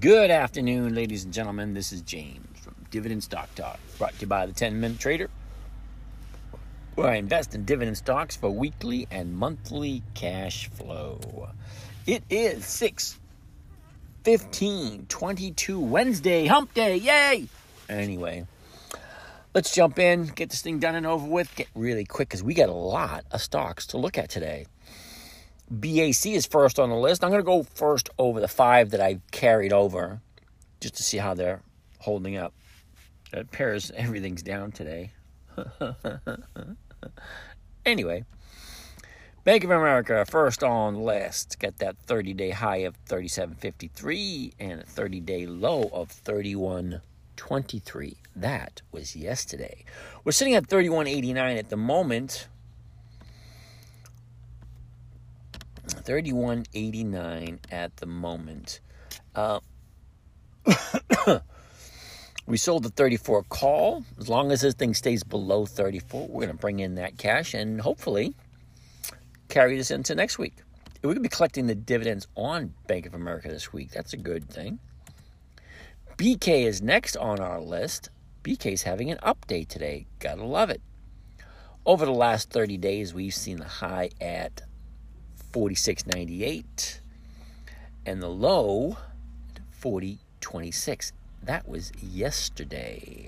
[0.00, 1.74] Good afternoon, ladies and gentlemen.
[1.74, 5.28] This is James from Dividend Stock Talk, brought to you by the 10 Minute Trader,
[6.94, 11.50] where I invest in dividend stocks for weekly and monthly cash flow.
[12.06, 13.20] It is 6
[14.24, 17.48] 15 22 Wednesday, hump day, yay!
[17.88, 18.46] Anyway,
[19.52, 22.54] let's jump in, get this thing done and over with, get really quick because we
[22.54, 24.64] got a lot of stocks to look at today.
[25.72, 27.24] BAC is first on the list.
[27.24, 30.20] I'm going to go first over the five that I carried over
[30.80, 31.62] just to see how they're
[32.00, 32.52] holding up.
[33.32, 35.12] It appears everything's down today.
[37.86, 38.24] anyway,
[39.44, 41.58] Bank of America first on the list.
[41.58, 48.16] Got that 30 day high of 37.53 and a 30 day low of 31.23.
[48.36, 49.86] That was yesterday.
[50.22, 52.48] We're sitting at 31.89 at the moment.
[55.86, 58.80] 31.89 at the moment.
[59.34, 59.60] Uh,
[62.46, 64.04] we sold the 34 call.
[64.18, 67.54] As long as this thing stays below 34, we're going to bring in that cash
[67.54, 68.34] and hopefully
[69.48, 70.56] carry this into next week.
[71.02, 73.90] We're going to be collecting the dividends on Bank of America this week.
[73.90, 74.78] That's a good thing.
[76.16, 78.10] BK is next on our list.
[78.44, 80.06] BK is having an update today.
[80.20, 80.80] Gotta love it.
[81.84, 84.62] Over the last 30 days, we've seen the high at
[85.52, 87.00] 46.98
[88.06, 88.96] and the low
[89.80, 91.12] 40.26.
[91.42, 93.26] That was yesterday.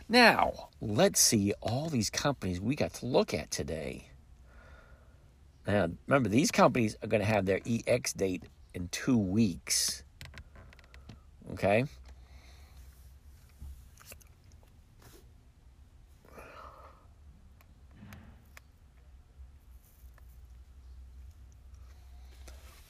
[0.08, 4.08] Now, let's see all these companies we got to look at today.
[5.66, 10.04] Now, remember, these companies are going to have their EX date in two weeks.
[11.52, 11.84] Okay?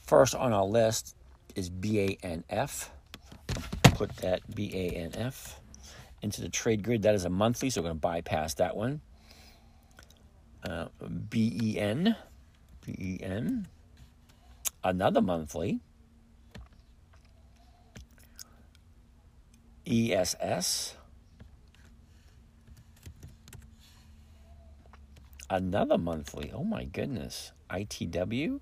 [0.06, 1.16] First on our list
[1.56, 2.90] is BANF.
[3.82, 5.54] Put that BANF
[6.22, 7.02] into the trade grid.
[7.02, 9.00] That is a monthly, so we're going to bypass that one.
[10.62, 12.16] Uh, BEN,
[12.84, 13.66] BEN,
[14.84, 15.80] another monthly,
[19.86, 20.96] ESS,
[25.50, 26.52] another monthly.
[26.54, 27.52] Oh my goodness.
[27.70, 28.60] ITW,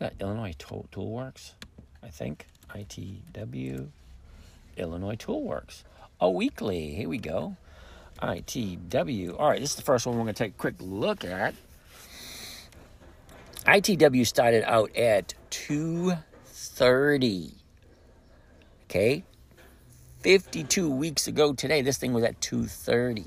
[0.00, 1.52] that Illinois Tool, Toolworks,
[2.02, 2.46] I think.
[2.74, 3.88] ITW,
[4.76, 5.82] Illinois Toolworks.
[6.20, 6.94] A weekly.
[6.94, 7.56] Here we go.
[8.22, 9.36] ITW.
[9.38, 11.54] All right, this is the first one we're going to take a quick look at.
[13.66, 17.54] ITW started out at 230.
[18.84, 19.24] Okay?
[20.20, 23.24] 52 weeks ago today, this thing was at 230.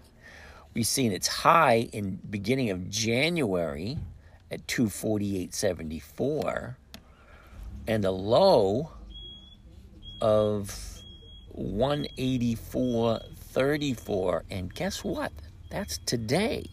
[0.74, 3.98] We've seen its high in beginning of January
[4.54, 6.76] at 248.74
[7.88, 8.92] and a low
[10.22, 11.02] of
[11.58, 15.34] 184.34 and guess what?
[15.70, 16.68] That's today.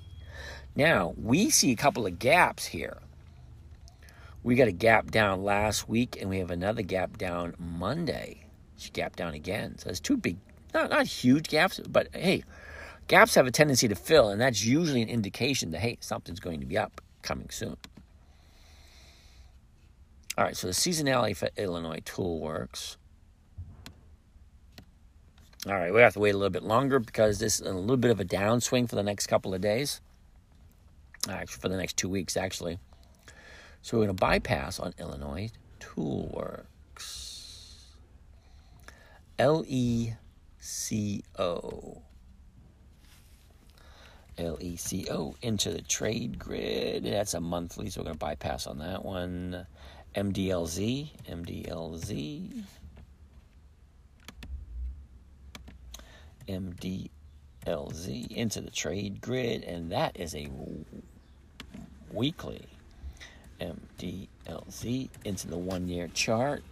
[0.77, 2.99] Now, we see a couple of gaps here.
[4.43, 8.44] We got a gap down last week and we have another gap down Monday.
[8.77, 9.79] She gap down again.
[9.79, 10.37] So it's two big
[10.73, 12.44] not not huge gaps, but hey,
[13.11, 16.61] Gaps have a tendency to fill, and that's usually an indication that, hey, something's going
[16.61, 17.76] to be up coming soon.
[20.38, 22.96] All right, so the seasonality for Illinois Tool Works.
[25.67, 27.99] All right, we have to wait a little bit longer because this is a little
[27.99, 30.00] bit of a downswing for the next couple of days.
[31.28, 32.78] Actually, for the next two weeks, actually.
[33.82, 37.96] So we're going to bypass on Illinois Tool Works.
[39.38, 40.12] L E
[40.58, 42.02] C O.
[44.40, 47.04] LECO into the trade grid.
[47.04, 49.66] That's a monthly, so we're going to bypass on that one.
[50.14, 52.64] MDLZ, MDLZ,
[56.48, 60.48] MDLZ into the trade grid, and that is a
[62.12, 62.66] weekly.
[63.60, 66.64] MDLZ into the one year chart.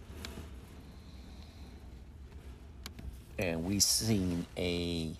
[3.37, 5.13] And we've seen a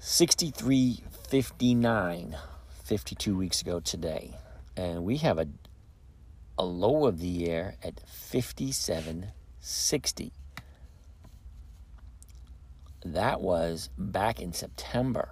[0.00, 2.38] 63.59
[2.84, 4.38] 52 weeks ago today.
[4.74, 5.46] And we have a,
[6.56, 10.30] a low of the year at 57.60.
[13.04, 15.28] That was back in September.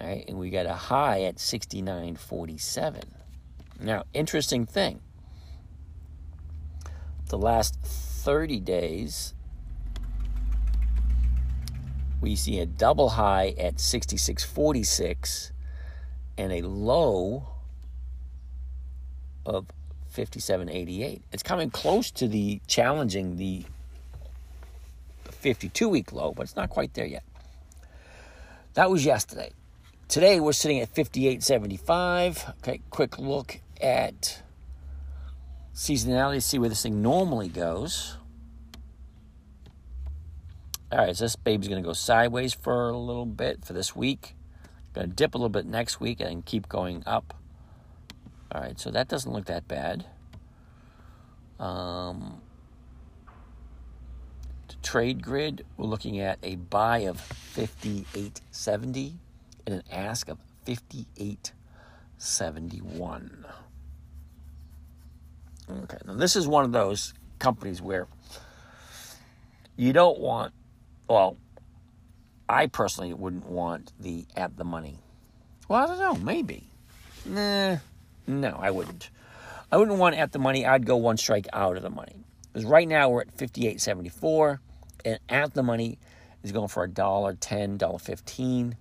[0.00, 3.04] All right, and we got a high at 69.47.
[3.78, 5.02] Now, interesting thing.
[7.28, 9.34] The last 30 days
[12.22, 15.50] we see a double high at 66.46
[16.38, 17.48] and a low
[19.44, 19.66] of
[20.14, 21.22] 57.88.
[21.32, 23.64] It's coming close to the challenging the
[25.24, 27.24] 52 week low, but it's not quite there yet.
[28.74, 29.50] That was yesterday.
[30.06, 32.50] Today we're sitting at 58.75.
[32.58, 34.42] Okay, quick look at
[35.74, 38.16] seasonality, to see where this thing normally goes.
[40.92, 43.96] All right, so this baby's going to go sideways for a little bit for this
[43.96, 44.34] week.
[44.92, 47.32] Going to dip a little bit next week and keep going up.
[48.54, 50.04] All right, so that doesn't look that bad.
[51.58, 52.42] Um,
[54.82, 57.16] trade grid, we're looking at a buy of
[57.56, 59.14] 58.70
[59.66, 60.36] and an ask of
[60.66, 63.44] 58.71.
[65.70, 68.08] Okay, now this is one of those companies where
[69.76, 70.52] you don't want
[71.12, 71.36] well,
[72.48, 74.98] I personally wouldn't want the at the money.
[75.68, 76.70] Well, I don't know, maybe.
[77.26, 77.76] Nah,
[78.26, 79.10] no, I wouldn't.
[79.70, 80.64] I wouldn't want at the money.
[80.64, 82.24] I'd go one strike out of the money.
[82.50, 84.62] Because right now we're at fifty eight seventy four,
[85.04, 85.98] and at the money
[86.42, 88.78] is going for a dollar ten, dollar fifteen.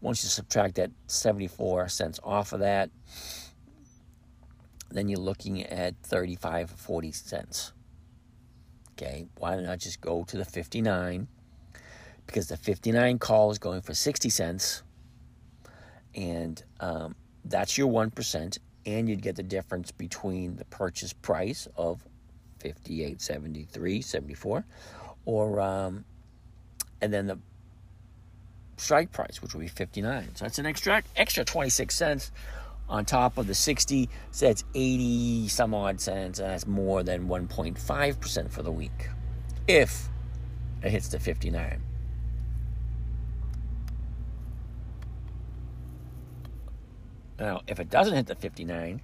[0.00, 2.88] Once you subtract that seventy four cents off of that,
[4.90, 7.72] then you're looking at 35 40 cents.
[8.92, 11.28] Okay, why not just go to the 59
[12.26, 14.82] because the 59 call is going for 60 cents.
[16.14, 17.14] And um,
[17.44, 22.06] that's your 1% and you'd get the difference between the purchase price of
[22.60, 24.64] 58.73 74
[25.24, 26.04] or um,
[27.00, 27.38] and then the
[28.76, 32.32] strike price which would be 59 so that's an extra extra 26 cents
[32.88, 37.28] on top of the 60 so that's 80 some odd cents and that's more than
[37.28, 39.08] 1.5% for the week
[39.66, 40.08] if
[40.82, 41.82] it hits the 59
[47.38, 49.00] Now, if it doesn't hit the 59,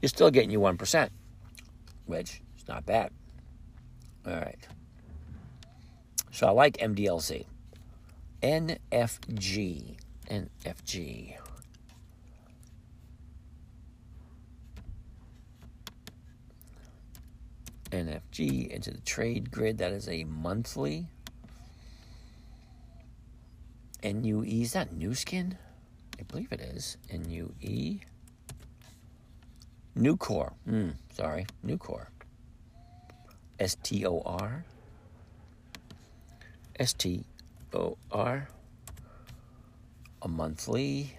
[0.00, 1.10] you're still getting you 1%,
[2.06, 3.10] which is not bad.
[4.26, 4.66] All right.
[6.32, 7.44] So I like MDLZ.
[8.42, 9.96] NFG.
[10.30, 11.36] NFG.
[17.90, 19.78] NFG into the trade grid.
[19.78, 21.06] That is a monthly.
[24.02, 24.44] NUE.
[24.44, 25.58] Is that Nu Skin?
[26.20, 26.98] I believe it is.
[27.10, 28.00] NUE.
[29.96, 30.52] Nucor.
[30.68, 32.08] Mm, sorry, Nucor.
[33.58, 34.66] S T O R.
[36.78, 37.24] S T
[37.72, 38.48] O R.
[40.20, 41.16] A monthly.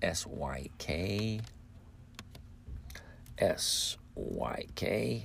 [0.00, 1.40] S Y K.
[3.38, 5.24] S Y K.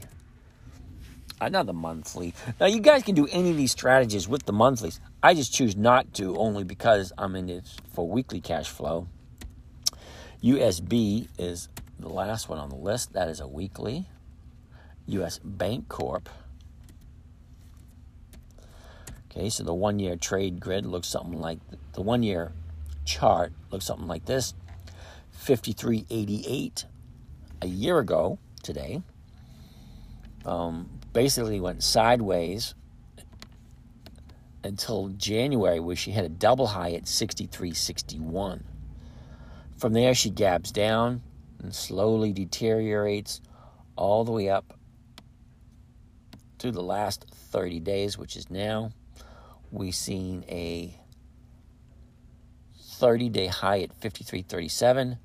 [1.42, 2.34] Another monthly.
[2.60, 5.01] Now, you guys can do any of these strategies with the monthlies.
[5.22, 9.08] I just choose not to only because I'm in it for weekly cash flow.
[10.42, 11.68] USB is
[12.00, 13.13] the last one on the list.
[13.13, 14.08] That is a weekly.
[15.08, 16.30] US Bank Corp.
[19.30, 21.60] Okay, so the one year trade grid looks something like
[21.94, 22.54] the one year
[23.04, 24.54] chart looks something like this
[25.32, 26.86] 5388
[27.62, 29.01] a year ago today.
[30.46, 32.75] Um, basically went sideways
[34.65, 38.62] until January, where she had a double high at 63.61.
[39.77, 41.24] From there, she gaps down
[41.63, 43.39] and slowly deteriorates
[43.95, 44.77] all the way up
[46.57, 48.91] to the last 30 days, which is now.
[49.72, 51.00] We've seen a
[52.77, 55.17] 30 day high at 53.37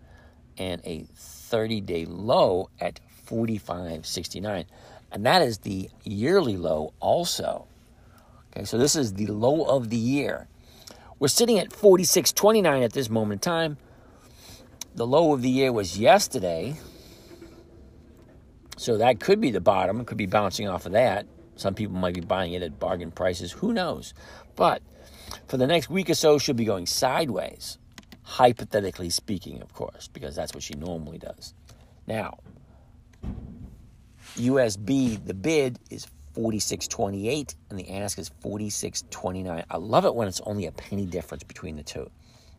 [0.57, 4.67] and a 30 day low at 45.69.
[5.13, 7.67] And that is the yearly low also.
[8.53, 10.49] Okay, so this is the low of the year.
[11.19, 13.77] We're sitting at 46.29 at this moment in time.
[14.95, 16.77] The low of the year was yesterday.
[18.77, 20.01] So that could be the bottom.
[20.01, 21.27] It could be bouncing off of that.
[21.57, 23.53] Some people might be buying it at bargain prices.
[23.53, 24.15] Who knows?
[24.57, 24.83] But
[25.47, 27.79] for the next week or so, she'll be going sideways.
[28.23, 31.53] Hypothetically speaking, of course, because that's what she normally does.
[32.07, 32.39] Now,
[34.37, 39.65] USB, the bid is 46.28 and the ask is 46.29.
[39.69, 42.11] I love it when it's only a penny difference between the two.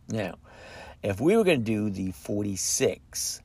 [0.08, 0.34] Now,
[1.02, 3.40] if we were going to do the 46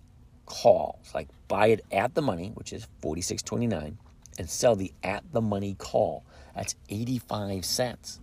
[0.45, 3.93] calls, like buy it at the money, which is 46.29,
[4.39, 6.23] and sell the at the money call,
[6.55, 8.19] that's 85 cents.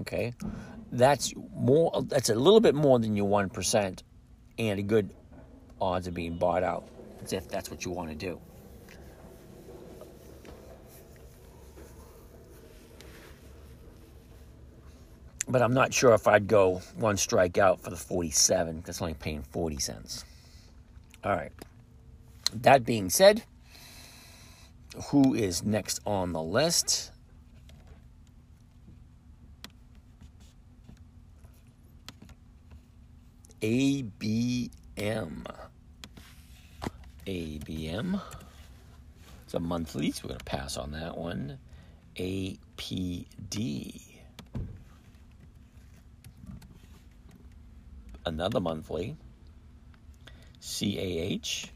[0.00, 0.34] Okay?
[0.90, 4.02] That's more that's a little bit more than your 1%
[4.58, 5.10] and a good
[5.80, 6.84] odds of being bought out.
[7.30, 8.40] if that's what you want to do.
[15.52, 18.84] But I'm not sure if I'd go one strike out for the 47.
[18.86, 20.24] That's only paying 40 cents.
[21.22, 21.52] All right.
[22.54, 23.42] That being said,
[25.08, 27.10] who is next on the list?
[33.60, 34.70] ABM.
[37.26, 38.20] ABM.
[39.44, 41.58] It's a monthly, so we're going to pass on that one.
[42.16, 44.11] APD.
[48.24, 49.16] Another monthly.
[50.60, 51.66] CAH.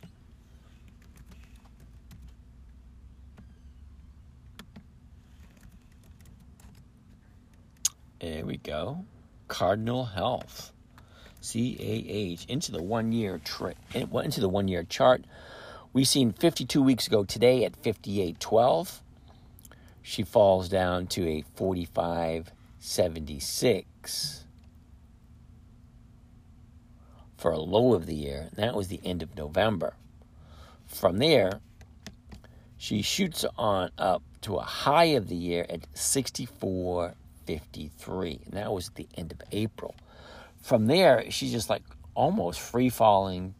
[8.20, 9.04] There we go.
[9.48, 10.72] Cardinal Health.
[11.42, 15.24] CAH into the one year tra- into the one year chart.
[15.92, 19.00] We seen 52 weeks ago today at 58.12.
[20.02, 24.45] She falls down to a 45.76
[27.46, 28.48] for a low of the year.
[28.50, 29.94] And that was the end of November.
[30.86, 31.60] From there,
[32.76, 38.46] she shoots on up to a high of the year at 64.53.
[38.46, 39.94] And that was the end of April
[40.66, 41.84] from there, she's just like
[42.16, 43.54] almost free falling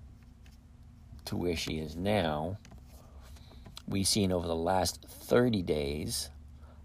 [1.25, 2.59] to where she is now.
[3.87, 6.31] We've seen over the last 30 days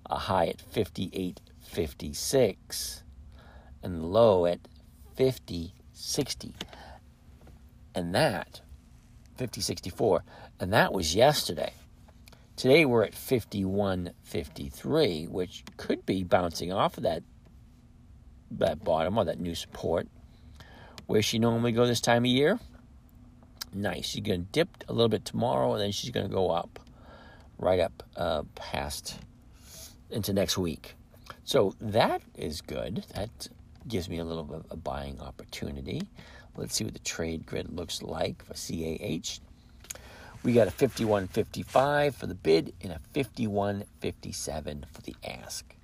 [0.05, 3.01] a high at 58.56
[3.81, 4.59] and low at
[5.17, 6.53] 50.60.
[7.93, 8.61] And that,
[9.37, 10.21] 50.64,
[10.59, 11.73] and that was yesterday.
[12.55, 17.23] Today we're at 51.53, which could be bouncing off of that
[18.51, 20.07] that bottom or that new support.
[21.07, 22.59] Where she normally go this time of year?
[23.73, 24.05] Nice.
[24.05, 26.79] She's going to dip a little bit tomorrow, and then she's going to go up,
[27.57, 29.17] right up uh, past
[30.09, 30.95] into next week.
[31.43, 33.05] So that is good.
[33.15, 33.47] That
[33.87, 36.03] gives me a little bit of a buying opportunity.
[36.55, 39.39] Let's see what the trade grid looks like for CAH.
[40.43, 45.75] We got a 51.55 for the bid and a 51.57 for the ask.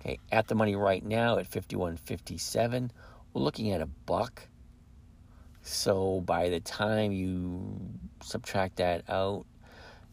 [0.00, 2.90] Okay, at the money right now at 51.57,
[3.32, 4.48] we're looking at a buck.
[5.62, 7.78] So by the time you
[8.20, 9.46] subtract that out,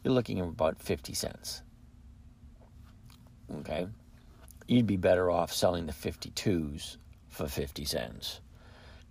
[0.03, 1.63] you're looking at about 50 cents.
[3.57, 3.87] Okay?
[4.67, 6.97] You'd be better off selling the 52s
[7.27, 8.41] for 50 cents.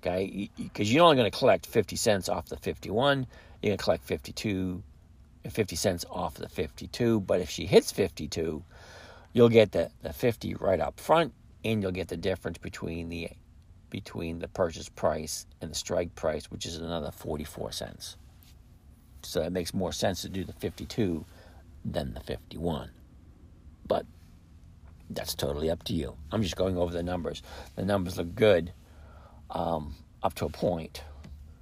[0.00, 0.50] Okay?
[0.56, 3.26] Because you're only going to collect 50 cents off the 51.
[3.62, 4.82] You're going to collect 52,
[5.48, 7.20] 50 cents off the 52.
[7.20, 8.62] But if she hits 52,
[9.32, 11.32] you'll get the, the 50 right up front
[11.64, 13.30] and you'll get the difference between the
[13.90, 18.18] between the purchase price and the strike price, which is another 44 cents.
[19.22, 21.24] So it makes more sense to do the 52
[21.86, 22.90] than the 51.
[23.86, 24.04] But
[25.08, 26.16] that's totally up to you.
[26.30, 27.42] I'm just going over the numbers.
[27.76, 28.72] The numbers look good
[29.50, 31.02] um, up to a point,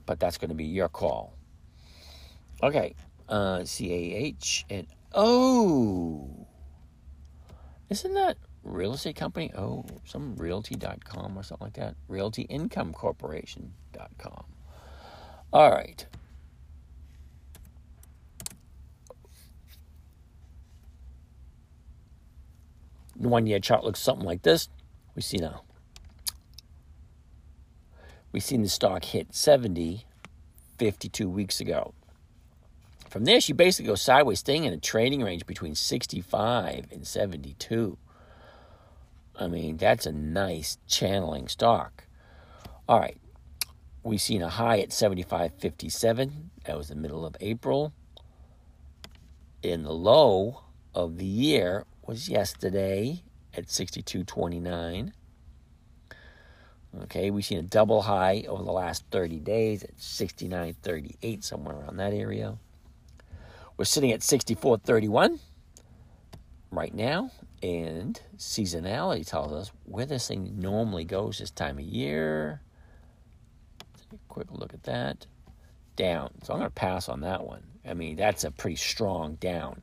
[0.07, 1.35] but that's going to be your call.
[2.63, 2.95] Okay,
[3.29, 6.47] uh, CAH and oh,
[7.91, 9.53] isn't that real estate company?
[9.57, 11.97] Oh, some realty.com or something like that.
[12.11, 14.45] Realtyincomecorporation.com.
[15.53, 16.07] All right.
[23.19, 24.69] The one year chart looks something like this.
[25.15, 25.63] We see now.
[28.37, 30.05] We seen the stock hit 70
[30.77, 31.95] 52 weeks ago.
[33.09, 37.97] From there, she basically goes sideways, staying in a trading range between 65 and 72.
[39.41, 42.05] I mean, that's a nice channeling stock.
[42.87, 43.17] All right.
[44.03, 46.33] We've seen a high at 75.57.
[46.67, 47.95] That was the middle of April.
[49.65, 50.61] And the low
[50.95, 53.23] of the year was yesterday
[53.55, 55.13] at 62.29.
[57.03, 61.97] Okay, we've seen a double high over the last 30 days at 69.38, somewhere around
[61.99, 62.57] that area.
[63.77, 65.39] We're sitting at 64.31
[66.71, 67.31] right now,
[67.63, 72.63] and seasonality tells us where this thing normally goes this time of year.
[73.99, 75.27] Take a quick look at that.
[75.97, 76.31] Down.
[76.43, 77.63] So I'm going to pass on that one.
[77.87, 79.83] I mean, that's a pretty strong down.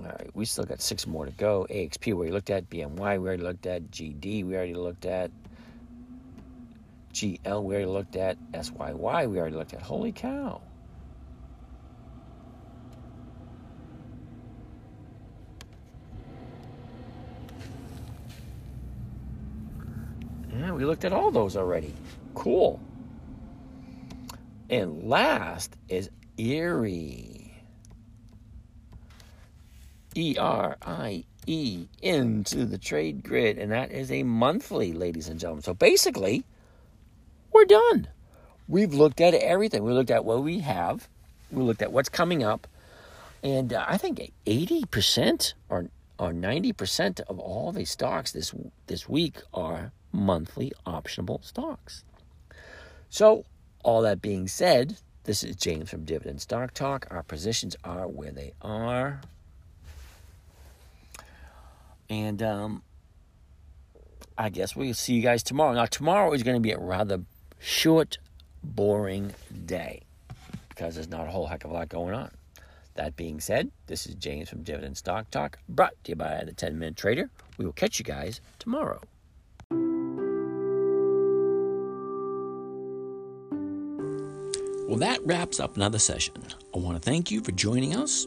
[0.00, 1.66] All right, we still got six more to go.
[1.70, 2.68] AXP, we already looked at.
[2.68, 3.90] BMY, we already looked at.
[3.90, 5.30] GD, we already looked at.
[7.12, 8.36] GL, we already looked at.
[8.52, 9.82] SYY, we already looked at.
[9.82, 10.60] Holy cow.
[20.58, 21.94] Yeah, we looked at all those already.
[22.34, 22.80] Cool.
[24.70, 27.31] And last is Erie.
[30.14, 33.58] E R I E into the trade grid.
[33.58, 35.62] And that is a monthly, ladies and gentlemen.
[35.62, 36.44] So basically,
[37.52, 38.08] we're done.
[38.68, 39.82] We've looked at everything.
[39.84, 41.08] We looked at what we have,
[41.50, 42.66] we looked at what's coming up.
[43.42, 45.86] And uh, I think 80% or,
[46.18, 48.54] or 90% of all the stocks this,
[48.86, 52.04] this week are monthly optionable stocks.
[53.10, 53.44] So,
[53.82, 57.06] all that being said, this is James from Dividend Stock Talk.
[57.10, 59.20] Our positions are where they are.
[62.08, 62.82] And um,
[64.36, 65.72] I guess we'll see you guys tomorrow.
[65.74, 67.22] Now, tomorrow is going to be a rather
[67.58, 68.18] short,
[68.62, 69.34] boring
[69.66, 70.02] day
[70.68, 72.30] because there's not a whole heck of a lot going on.
[72.94, 76.52] That being said, this is James from Dividend Stock Talk, brought to you by the
[76.52, 77.30] 10 Minute Trader.
[77.56, 79.00] We will catch you guys tomorrow.
[84.88, 86.34] Well, that wraps up another session.
[86.74, 88.26] I want to thank you for joining us.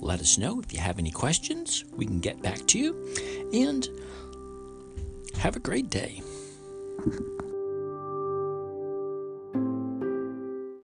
[0.00, 0.60] let us know.
[0.60, 3.14] If you have any questions, we can get back to you.
[3.52, 3.88] And
[5.38, 6.20] have a great day.